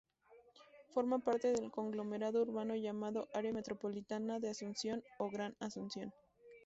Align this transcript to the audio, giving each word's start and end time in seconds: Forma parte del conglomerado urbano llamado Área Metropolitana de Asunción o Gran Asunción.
Forma 0.89 1.19
parte 1.19 1.53
del 1.53 1.69
conglomerado 1.69 2.41
urbano 2.41 2.75
llamado 2.75 3.29
Área 3.35 3.53
Metropolitana 3.53 4.39
de 4.39 4.49
Asunción 4.49 5.03
o 5.19 5.29
Gran 5.29 5.55
Asunción. 5.59 6.11